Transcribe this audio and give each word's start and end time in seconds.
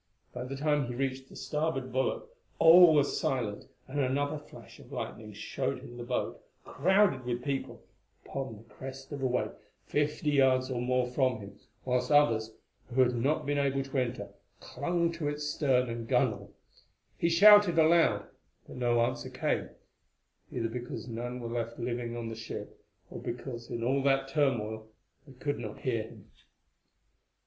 By 0.33 0.45
the 0.45 0.57
time 0.57 0.87
he 0.87 0.95
reached 0.95 1.29
the 1.29 1.35
starboard 1.35 1.91
bulwarks 1.93 2.27
all 2.57 2.95
was 2.95 3.19
silent, 3.19 3.67
and 3.87 3.99
another 3.99 4.39
flash 4.39 4.79
of 4.79 4.91
lightning 4.91 5.31
showed 5.31 5.77
him 5.81 5.95
the 5.95 6.03
boat, 6.03 6.41
crowded 6.65 7.23
with 7.23 7.43
people, 7.43 7.83
upon 8.25 8.57
the 8.57 8.63
crest 8.63 9.11
of 9.11 9.21
a 9.21 9.27
wave, 9.27 9.51
fifty 9.85 10.31
yards 10.31 10.71
or 10.71 10.81
more 10.81 11.05
from 11.05 11.37
him, 11.37 11.59
whilst 11.85 12.11
others, 12.11 12.51
who 12.87 12.99
had 13.03 13.13
not 13.13 13.45
been 13.45 13.59
able 13.59 13.83
to 13.83 13.97
enter, 13.99 14.29
clung 14.59 15.11
to 15.11 15.27
its 15.27 15.43
stern 15.43 15.87
and 15.87 16.07
gunwale. 16.07 16.51
He 17.15 17.29
shouted 17.29 17.77
aloud, 17.77 18.27
but 18.65 18.77
no 18.77 19.01
answer 19.01 19.29
came, 19.29 19.69
either 20.51 20.67
because 20.69 21.07
none 21.07 21.39
were 21.39 21.47
left 21.47 21.77
living 21.77 22.17
on 22.17 22.27
the 22.27 22.35
ship, 22.35 22.83
or 23.11 23.21
because 23.21 23.69
in 23.69 23.83
all 23.83 24.01
that 24.01 24.29
turmoil 24.29 24.87
they 25.27 25.33
could 25.33 25.59
not 25.59 25.81
hear 25.81 26.01
him. 26.01 26.31